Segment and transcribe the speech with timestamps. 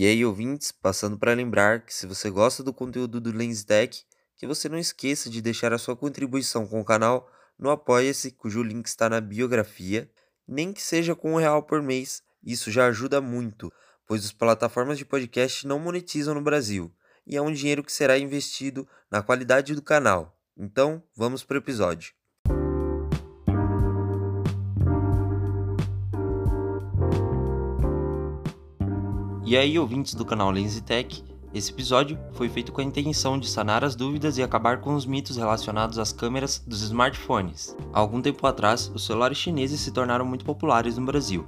[0.00, 4.04] E aí, ouvintes, passando para lembrar que se você gosta do conteúdo do LensTech,
[4.36, 7.28] que você não esqueça de deixar a sua contribuição com o canal
[7.58, 10.08] no Apoia-se, cujo link está na biografia,
[10.46, 13.72] nem que seja com um real por mês, isso já ajuda muito,
[14.06, 16.94] pois as plataformas de podcast não monetizam no Brasil,
[17.26, 20.40] e é um dinheiro que será investido na qualidade do canal.
[20.56, 22.12] Então, vamos para o episódio.
[29.48, 31.24] E aí, ouvintes do canal LensTech,
[31.54, 35.06] esse episódio foi feito com a intenção de sanar as dúvidas e acabar com os
[35.06, 37.74] mitos relacionados às câmeras dos smartphones.
[37.90, 41.46] Há algum tempo atrás, os celulares chineses se tornaram muito populares no Brasil,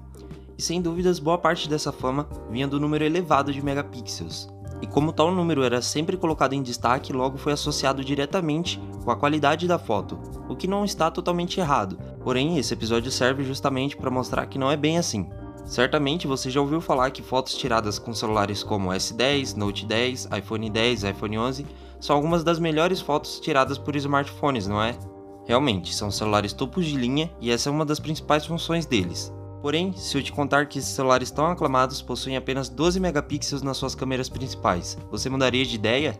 [0.57, 4.49] e sem dúvidas boa parte dessa fama vinha do número elevado de megapixels.
[4.81, 9.17] E como tal número era sempre colocado em destaque, logo foi associado diretamente com a
[9.17, 11.99] qualidade da foto, o que não está totalmente errado.
[12.25, 15.29] Porém, esse episódio serve justamente para mostrar que não é bem assim.
[15.65, 20.69] Certamente você já ouviu falar que fotos tiradas com celulares como S10, Note 10, iPhone
[20.69, 21.67] 10, iPhone 11
[22.01, 24.99] são algumas das melhores fotos tiradas por smartphones, não é?
[25.47, 29.33] Realmente, são celulares topos de linha e essa é uma das principais funções deles.
[29.61, 33.77] Porém, se eu te contar que esses celulares tão aclamados possuem apenas 12 megapixels nas
[33.77, 36.19] suas câmeras principais, você mudaria de ideia?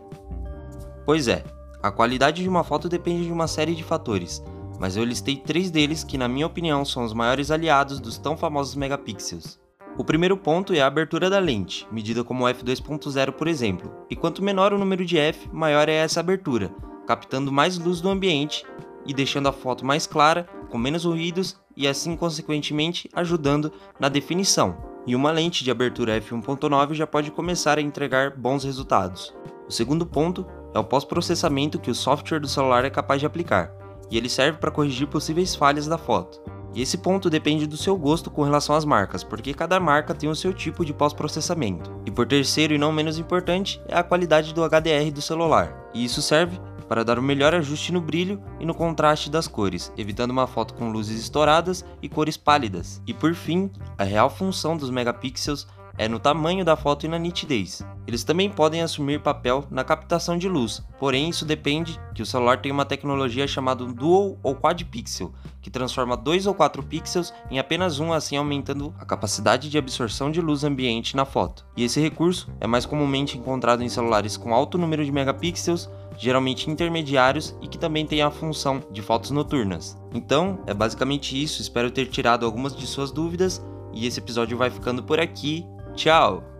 [1.05, 1.43] Pois é,
[1.81, 4.43] a qualidade de uma foto depende de uma série de fatores,
[4.81, 8.35] mas eu listei três deles que, na minha opinião, são os maiores aliados dos tão
[8.35, 9.59] famosos megapixels.
[9.95, 14.43] O primeiro ponto é a abertura da lente, medida como f2.0 por exemplo, e quanto
[14.43, 16.73] menor o número de f, maior é essa abertura,
[17.05, 18.65] captando mais luz do ambiente
[19.05, 24.75] e deixando a foto mais clara, com menos ruídos e assim consequentemente ajudando na definição.
[25.05, 29.31] E uma lente de abertura f1.9 já pode começar a entregar bons resultados.
[29.67, 33.79] O segundo ponto é o pós-processamento que o software do celular é capaz de aplicar
[34.11, 36.39] e ele serve para corrigir possíveis falhas da foto.
[36.73, 40.29] E esse ponto depende do seu gosto com relação às marcas, porque cada marca tem
[40.29, 41.91] o seu tipo de pós-processamento.
[42.05, 45.89] E por terceiro e não menos importante, é a qualidade do HDR do celular.
[45.93, 49.93] E isso serve para dar o melhor ajuste no brilho e no contraste das cores,
[49.97, 53.01] evitando uma foto com luzes estouradas e cores pálidas.
[53.07, 55.67] E por fim, a real função dos megapixels
[56.01, 57.85] é no tamanho da foto e na nitidez.
[58.07, 62.59] Eles também podem assumir papel na captação de luz, porém isso depende que o celular
[62.59, 67.59] tem uma tecnologia chamada Dual ou Quad Pixel, que transforma 2 ou 4 pixels em
[67.59, 71.67] apenas um, assim aumentando a capacidade de absorção de luz ambiente na foto.
[71.77, 76.67] E esse recurso é mais comumente encontrado em celulares com alto número de megapixels, geralmente
[76.67, 79.95] intermediários e que também tem a função de fotos noturnas.
[80.15, 83.61] Então, é basicamente isso, espero ter tirado algumas de suas dúvidas
[83.93, 85.65] e esse episódio vai ficando por aqui.
[85.95, 86.50] Tchau!